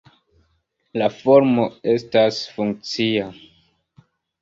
La 1.01 1.09
formo 1.17 1.67
estas 1.93 2.43
funkcia. 2.57 3.33